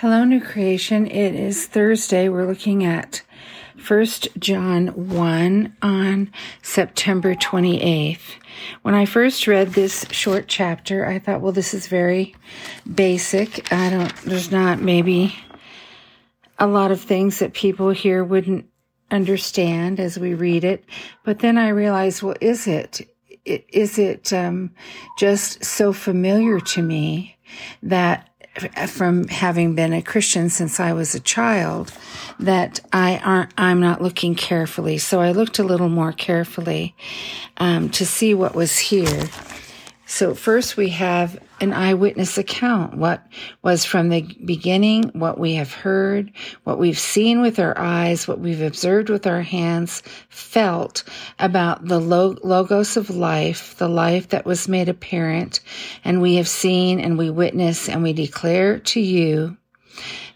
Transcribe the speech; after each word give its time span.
Hello, 0.00 0.24
New 0.24 0.42
Creation. 0.42 1.06
It 1.06 1.34
is 1.34 1.64
Thursday. 1.64 2.28
We're 2.28 2.46
looking 2.46 2.84
at 2.84 3.22
1 3.88 4.06
John 4.38 4.88
1 4.88 5.76
on 5.80 6.30
September 6.60 7.34
28th. 7.34 8.18
When 8.82 8.94
I 8.94 9.06
first 9.06 9.46
read 9.46 9.68
this 9.68 10.04
short 10.10 10.48
chapter, 10.48 11.06
I 11.06 11.18
thought, 11.18 11.40
well, 11.40 11.52
this 11.52 11.72
is 11.72 11.86
very 11.86 12.34
basic. 12.94 13.72
I 13.72 13.88
don't, 13.88 14.14
there's 14.16 14.52
not 14.52 14.82
maybe 14.82 15.34
a 16.58 16.66
lot 16.66 16.90
of 16.90 17.00
things 17.00 17.38
that 17.38 17.54
people 17.54 17.88
here 17.88 18.22
wouldn't 18.22 18.66
understand 19.10 19.98
as 19.98 20.18
we 20.18 20.34
read 20.34 20.62
it. 20.62 20.84
But 21.24 21.38
then 21.38 21.56
I 21.56 21.68
realized, 21.68 22.22
well, 22.22 22.36
is 22.42 22.66
it? 22.66 23.00
Is 23.46 23.98
it 23.98 24.30
um, 24.30 24.74
just 25.16 25.64
so 25.64 25.94
familiar 25.94 26.60
to 26.60 26.82
me 26.82 27.38
that 27.82 28.28
from 28.88 29.28
having 29.28 29.74
been 29.74 29.92
a 29.92 30.02
Christian 30.02 30.50
since 30.50 30.80
I 30.80 30.92
was 30.92 31.14
a 31.14 31.20
child 31.20 31.92
that 32.38 32.80
I 32.92 33.18
aren't, 33.18 33.52
I'm 33.56 33.80
not 33.80 34.02
looking 34.02 34.34
carefully. 34.34 34.98
So 34.98 35.20
I 35.20 35.32
looked 35.32 35.58
a 35.58 35.64
little 35.64 35.88
more 35.88 36.12
carefully 36.12 36.94
um, 37.58 37.90
to 37.90 38.06
see 38.06 38.34
what 38.34 38.54
was 38.54 38.78
here. 38.78 39.28
So 40.08 40.36
first 40.36 40.76
we 40.76 40.90
have 40.90 41.36
an 41.60 41.72
eyewitness 41.72 42.38
account. 42.38 42.96
What 42.96 43.26
was 43.62 43.84
from 43.84 44.08
the 44.08 44.22
beginning, 44.44 45.10
what 45.14 45.36
we 45.36 45.54
have 45.54 45.72
heard, 45.72 46.30
what 46.62 46.78
we've 46.78 46.98
seen 46.98 47.40
with 47.40 47.58
our 47.58 47.76
eyes, 47.76 48.28
what 48.28 48.38
we've 48.38 48.62
observed 48.62 49.10
with 49.10 49.26
our 49.26 49.42
hands, 49.42 50.04
felt 50.28 51.02
about 51.40 51.88
the 51.88 51.98
logos 51.98 52.96
of 52.96 53.10
life, 53.10 53.76
the 53.78 53.88
life 53.88 54.28
that 54.28 54.46
was 54.46 54.68
made 54.68 54.88
apparent, 54.88 55.58
and 56.04 56.22
we 56.22 56.36
have 56.36 56.48
seen 56.48 57.00
and 57.00 57.18
we 57.18 57.28
witness 57.28 57.88
and 57.88 58.04
we 58.04 58.12
declare 58.12 58.78
to 58.78 59.00
you 59.00 59.56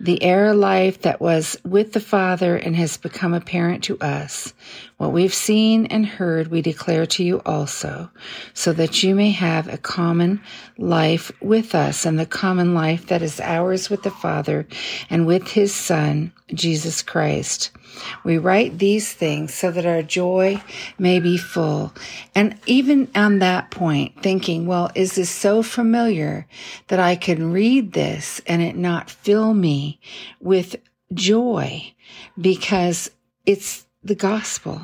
the 0.00 0.22
era 0.22 0.54
life 0.54 1.02
that 1.02 1.20
was 1.20 1.56
with 1.64 1.92
the 1.92 2.00
Father 2.00 2.56
and 2.56 2.76
has 2.76 2.96
become 2.96 3.34
apparent 3.34 3.84
to 3.84 3.98
us. 4.00 4.52
What 4.96 5.12
we've 5.12 5.34
seen 5.34 5.86
and 5.86 6.06
heard, 6.06 6.48
we 6.48 6.62
declare 6.62 7.06
to 7.06 7.24
you 7.24 7.40
also, 7.44 8.10
so 8.54 8.72
that 8.72 9.02
you 9.02 9.14
may 9.14 9.30
have 9.30 9.68
a 9.68 9.78
common 9.78 10.40
life 10.76 11.32
with 11.40 11.74
us 11.74 12.04
and 12.04 12.18
the 12.18 12.26
common 12.26 12.74
life 12.74 13.06
that 13.06 13.22
is 13.22 13.40
ours 13.40 13.90
with 13.90 14.02
the 14.02 14.10
Father 14.10 14.66
and 15.10 15.26
with 15.26 15.48
His 15.48 15.74
Son, 15.74 16.32
Jesus 16.54 17.02
Christ. 17.02 17.70
We 18.24 18.38
write 18.38 18.78
these 18.78 19.12
things 19.12 19.54
so 19.54 19.70
that 19.70 19.86
our 19.86 20.02
joy 20.02 20.62
may 20.98 21.20
be 21.20 21.36
full. 21.36 21.92
And 22.34 22.58
even 22.66 23.10
on 23.14 23.38
that 23.40 23.70
point, 23.70 24.22
thinking, 24.22 24.66
well, 24.66 24.90
is 24.94 25.14
this 25.14 25.30
so 25.30 25.62
familiar 25.62 26.46
that 26.88 27.00
I 27.00 27.16
can 27.16 27.52
read 27.52 27.92
this 27.92 28.40
and 28.46 28.62
it 28.62 28.76
not 28.76 29.10
fill 29.10 29.54
with 30.40 30.76
joy 31.14 31.92
because 32.40 33.10
it's 33.46 33.86
the 34.02 34.14
gospel. 34.14 34.82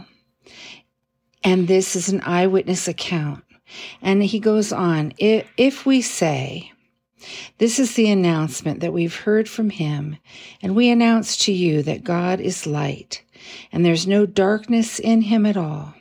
And 1.42 1.68
this 1.68 1.94
is 1.94 2.08
an 2.08 2.22
eyewitness 2.22 2.88
account. 2.88 3.44
And 4.00 4.22
he 4.22 4.40
goes 4.40 4.72
on, 4.72 5.12
if, 5.18 5.46
if 5.56 5.84
we 5.84 6.00
say, 6.00 6.72
this 7.58 7.78
is 7.78 7.94
the 7.94 8.10
announcement 8.10 8.80
that 8.80 8.92
we've 8.92 9.16
heard 9.16 9.48
from 9.48 9.70
him, 9.70 10.16
and 10.62 10.76
we 10.76 10.90
announce 10.90 11.36
to 11.44 11.52
you 11.52 11.82
that 11.82 12.04
God 12.04 12.40
is 12.40 12.66
light, 12.66 13.22
and 13.72 13.84
there's 13.84 14.06
no 14.06 14.26
darkness 14.26 14.98
in 14.98 15.22
him 15.22 15.46
at 15.46 15.56
all. 15.56 15.94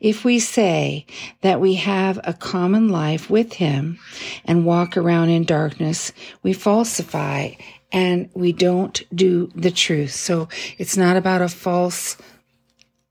If 0.00 0.24
we 0.24 0.40
say 0.40 1.06
that 1.42 1.60
we 1.60 1.74
have 1.74 2.18
a 2.24 2.32
common 2.32 2.88
life 2.88 3.30
with 3.30 3.54
him 3.54 3.98
and 4.44 4.66
walk 4.66 4.96
around 4.96 5.28
in 5.28 5.44
darkness, 5.44 6.12
we 6.42 6.52
falsify 6.52 7.52
and 7.92 8.30
we 8.34 8.52
don't 8.52 9.02
do 9.14 9.50
the 9.54 9.70
truth. 9.70 10.12
So 10.12 10.48
it's 10.78 10.96
not 10.96 11.16
about 11.16 11.42
a 11.42 11.48
false, 11.48 12.16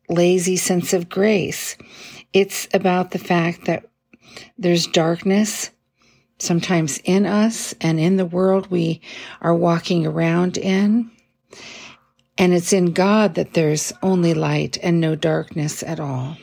lazy 0.08 0.58
sense 0.58 0.94
of 0.94 1.09
grace. 1.09 1.77
It's 2.33 2.67
about 2.73 3.12
the 3.12 3.19
fact 3.19 3.66
that 3.66 3.85
there's 4.57 4.88
darkness 4.88 5.72
sometimes 6.40 7.00
in 7.03 7.25
us 7.25 7.75
and 7.81 8.00
in 8.00 8.17
the 8.17 8.25
world 8.25 8.72
we 8.72 9.01
are 9.41 9.53
walking 9.53 10.06
around 10.06 10.57
in. 10.57 11.11
And 12.38 12.53
it's 12.53 12.72
in 12.72 12.94
God 12.94 13.35
that 13.35 13.53
there's 13.53 13.91
only 14.01 14.34
light 14.34 14.78
and 14.81 15.01
no 15.01 15.16
darkness 15.16 15.84
at 15.84 16.00
all. 16.00 16.38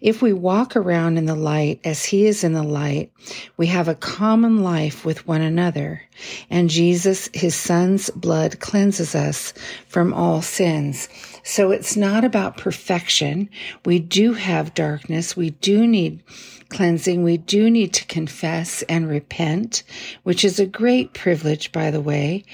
If 0.00 0.22
we 0.22 0.32
walk 0.32 0.76
around 0.76 1.18
in 1.18 1.26
the 1.26 1.34
light 1.34 1.80
as 1.84 2.04
he 2.04 2.26
is 2.26 2.44
in 2.44 2.52
the 2.52 2.62
light, 2.62 3.10
we 3.56 3.66
have 3.66 3.88
a 3.88 3.96
common 3.96 4.62
life 4.62 5.04
with 5.04 5.26
one 5.26 5.40
another. 5.40 6.02
And 6.50 6.70
Jesus, 6.70 7.28
his 7.34 7.56
son's 7.56 8.08
blood 8.10 8.60
cleanses 8.60 9.14
us 9.14 9.52
from 9.88 10.14
all 10.14 10.40
sins. 10.40 11.08
So 11.42 11.72
it's 11.72 11.96
not 11.96 12.24
about 12.24 12.56
perfection. 12.56 13.48
We 13.84 13.98
do 13.98 14.34
have 14.34 14.74
darkness. 14.74 15.36
We 15.36 15.50
do 15.50 15.86
need 15.86 16.22
cleansing. 16.68 17.24
We 17.24 17.38
do 17.38 17.70
need 17.70 17.92
to 17.94 18.06
confess 18.06 18.82
and 18.82 19.08
repent, 19.08 19.82
which 20.22 20.44
is 20.44 20.60
a 20.60 20.66
great 20.66 21.12
privilege, 21.12 21.72
by 21.72 21.90
the 21.90 22.00
way. 22.00 22.44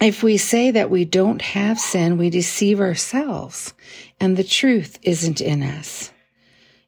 If 0.00 0.22
we 0.22 0.36
say 0.36 0.70
that 0.72 0.90
we 0.90 1.04
don't 1.04 1.40
have 1.40 1.78
sin, 1.78 2.18
we 2.18 2.30
deceive 2.30 2.80
ourselves 2.80 3.74
and 4.20 4.36
the 4.36 4.44
truth 4.44 4.98
isn't 5.02 5.40
in 5.40 5.62
us. 5.62 6.10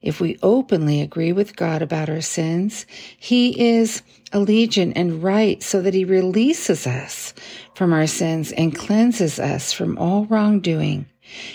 If 0.03 0.21
we 0.21 0.39
openly 0.43 1.00
agree 1.00 1.33
with 1.33 1.56
God 1.56 1.83
about 1.83 2.09
our 2.09 2.21
sins, 2.21 2.87
He 3.19 3.77
is 3.77 4.03
allegiant 4.33 4.93
and 4.95 5.22
right 5.22 5.62
so 5.62 5.83
that 5.83 5.95
He 5.95 6.05
releases 6.05 6.87
us 6.87 7.34
from 7.75 7.93
our 7.93 8.06
sins 8.06 8.53
and 8.53 8.75
cleanses 8.75 9.39
us 9.39 9.72
from 9.72 9.99
all 9.99 10.27
wrongdoing. 10.27 11.06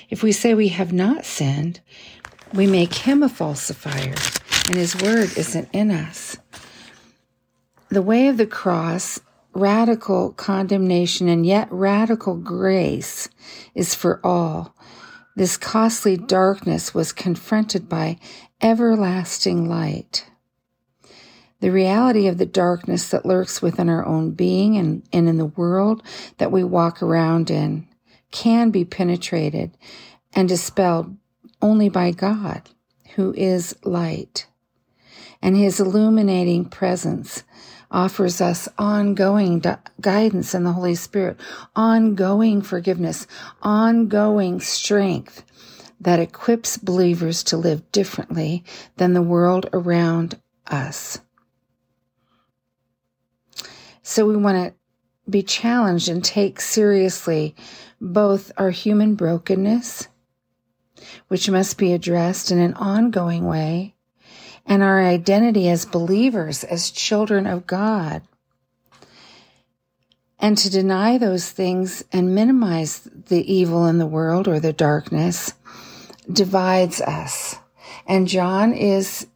If 0.09 0.23
we 0.23 0.31
say 0.31 0.53
we 0.53 0.69
have 0.69 0.91
not 0.91 1.25
sinned, 1.25 1.79
we 2.53 2.67
make 2.67 2.93
Him 2.93 3.23
a 3.23 3.29
falsifier 3.29 4.15
and 4.67 4.75
His 4.75 4.95
word 4.95 5.37
isn't 5.37 5.69
in 5.71 5.91
us. 5.91 6.37
The 7.89 8.01
way 8.01 8.27
of 8.27 8.37
the 8.37 8.47
cross 8.47 9.19
radical 9.53 10.31
condemnation 10.33 11.27
and 11.27 11.45
yet 11.45 11.67
radical 11.71 12.35
grace 12.35 13.29
is 13.75 13.93
for 13.95 14.19
all. 14.23 14.75
This 15.35 15.57
costly 15.57 16.17
darkness 16.17 16.93
was 16.93 17.11
confronted 17.11 17.87
by 17.87 18.17
everlasting 18.61 19.67
light. 19.67 20.27
The 21.61 21.71
reality 21.71 22.27
of 22.27 22.37
the 22.37 22.45
darkness 22.45 23.09
that 23.09 23.25
lurks 23.25 23.61
within 23.61 23.87
our 23.87 24.05
own 24.05 24.31
being 24.31 24.77
and, 24.77 25.03
and 25.13 25.29
in 25.29 25.37
the 25.37 25.45
world 25.45 26.01
that 26.37 26.51
we 26.51 26.63
walk 26.63 27.03
around 27.03 27.51
in 27.51 27.87
can 28.31 28.71
be 28.71 28.83
penetrated 28.83 29.77
and 30.33 30.49
dispelled 30.49 31.15
only 31.61 31.89
by 31.89 32.11
God, 32.11 32.69
who 33.15 33.33
is 33.35 33.75
light. 33.83 34.47
And 35.41 35.55
his 35.55 35.79
illuminating 35.79 36.65
presence 36.65 37.43
offers 37.91 38.41
us 38.41 38.69
ongoing 38.77 39.63
guidance 39.99 40.55
in 40.55 40.63
the 40.63 40.71
Holy 40.71 40.95
Spirit, 40.95 41.37
ongoing 41.75 42.61
forgiveness, 42.61 43.27
ongoing 43.61 44.59
strength 44.61 45.43
that 45.99 46.19
equips 46.19 46.77
believers 46.77 47.43
to 47.43 47.57
live 47.57 47.91
differently 47.91 48.63
than 48.97 49.13
the 49.13 49.21
world 49.21 49.69
around 49.73 50.39
us. 50.67 51.19
So 54.01 54.25
we 54.25 54.35
want 54.35 54.57
to 54.57 54.73
be 55.29 55.43
challenged 55.43 56.09
and 56.09 56.23
take 56.23 56.59
seriously 56.59 57.55
both 57.99 58.51
our 58.57 58.71
human 58.71 59.13
brokenness, 59.15 60.07
which 61.27 61.49
must 61.49 61.77
be 61.77 61.93
addressed 61.93 62.51
in 62.51 62.57
an 62.57 62.73
ongoing 62.73 63.45
way, 63.45 63.95
and 64.65 64.83
our 64.83 65.01
identity 65.01 65.69
as 65.69 65.85
believers, 65.85 66.63
as 66.63 66.91
children 66.91 67.47
of 67.47 67.67
God. 67.67 68.21
And 70.39 70.57
to 70.57 70.69
deny 70.69 71.17
those 71.17 71.51
things 71.51 72.03
and 72.11 72.33
minimize 72.33 73.01
the 73.27 73.51
evil 73.51 73.85
in 73.85 73.99
the 73.99 74.07
world 74.07 74.47
or 74.47 74.59
the 74.59 74.73
darkness 74.73 75.53
divides 76.31 76.99
us. 76.99 77.57
And 78.07 78.27
John 78.27 78.73
is, 78.73 79.27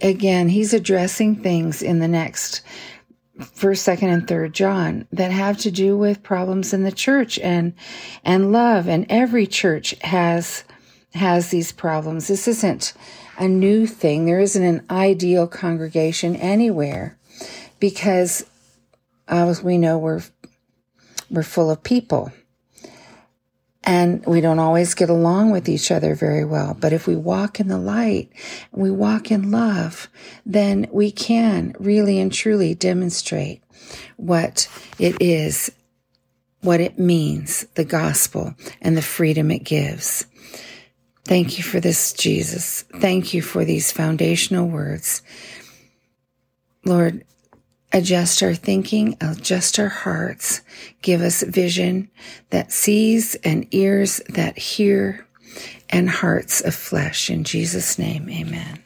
again, 0.00 0.48
he's 0.48 0.72
addressing 0.72 1.36
things 1.36 1.82
in 1.82 1.98
the 1.98 2.08
next 2.08 2.62
first, 3.40 3.82
second, 3.82 4.10
and 4.10 4.28
third 4.28 4.52
John 4.52 5.06
that 5.12 5.32
have 5.32 5.58
to 5.58 5.70
do 5.70 5.96
with 5.96 6.22
problems 6.22 6.72
in 6.72 6.84
the 6.84 6.92
church 6.92 7.38
and, 7.38 7.74
and 8.24 8.52
love. 8.52 8.86
And 8.88 9.06
every 9.08 9.46
church 9.46 9.96
has, 10.02 10.64
has 11.14 11.50
these 11.50 11.72
problems. 11.72 12.28
This 12.28 12.46
isn't 12.46 12.92
a 13.38 13.48
new 13.48 13.86
thing. 13.86 14.26
There 14.26 14.40
isn't 14.40 14.62
an 14.62 14.84
ideal 14.90 15.46
congregation 15.46 16.36
anywhere 16.36 17.18
because 17.78 18.44
as 19.30 19.62
we 19.62 19.78
know, 19.78 19.96
we're, 19.96 20.22
we're 21.30 21.42
full 21.42 21.70
of 21.70 21.82
people. 21.82 22.32
And 23.82 24.24
we 24.26 24.40
don't 24.40 24.58
always 24.58 24.94
get 24.94 25.08
along 25.08 25.52
with 25.52 25.68
each 25.68 25.90
other 25.90 26.14
very 26.14 26.44
well. 26.44 26.76
But 26.78 26.92
if 26.92 27.06
we 27.06 27.16
walk 27.16 27.60
in 27.60 27.68
the 27.68 27.78
light, 27.78 28.30
we 28.72 28.90
walk 28.90 29.30
in 29.30 29.50
love, 29.50 30.08
then 30.44 30.86
we 30.92 31.10
can 31.10 31.74
really 31.78 32.18
and 32.18 32.30
truly 32.30 32.74
demonstrate 32.74 33.62
what 34.16 34.68
it 34.98 35.16
is, 35.20 35.72
what 36.60 36.80
it 36.80 36.98
means, 36.98 37.64
the 37.74 37.84
gospel 37.84 38.54
and 38.82 38.96
the 38.96 39.02
freedom 39.02 39.50
it 39.50 39.64
gives. 39.64 40.26
Thank 41.24 41.58
you 41.58 41.64
for 41.64 41.80
this, 41.80 42.12
Jesus. 42.12 42.82
Thank 43.00 43.34
you 43.34 43.42
for 43.42 43.64
these 43.64 43.92
foundational 43.92 44.66
words. 44.66 45.22
Lord, 46.84 47.24
adjust 47.92 48.42
our 48.42 48.54
thinking, 48.54 49.16
adjust 49.20 49.78
our 49.78 49.88
hearts, 49.88 50.62
give 51.02 51.20
us 51.20 51.42
vision 51.42 52.10
that 52.50 52.72
sees 52.72 53.34
and 53.36 53.66
ears 53.72 54.20
that 54.28 54.58
hear 54.58 55.26
and 55.90 56.08
hearts 56.08 56.60
of 56.60 56.74
flesh. 56.74 57.30
In 57.30 57.44
Jesus' 57.44 57.98
name, 57.98 58.28
amen. 58.30 58.80